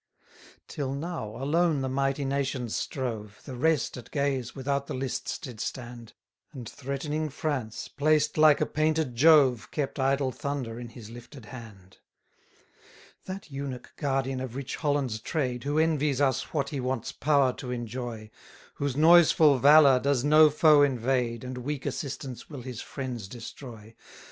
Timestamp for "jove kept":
9.15-9.99